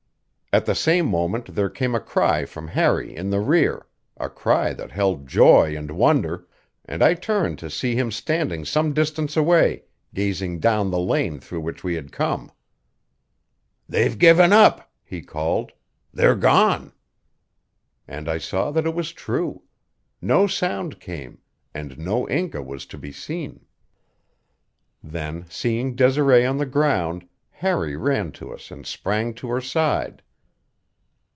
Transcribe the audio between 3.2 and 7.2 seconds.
the rear a cry that held joy and wonder and I